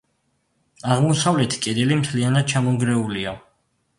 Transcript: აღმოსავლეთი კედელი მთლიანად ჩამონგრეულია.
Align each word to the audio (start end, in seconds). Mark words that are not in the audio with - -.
აღმოსავლეთი 0.93 1.59
კედელი 1.67 1.99
მთლიანად 2.01 2.49
ჩამონგრეულია. 2.53 3.37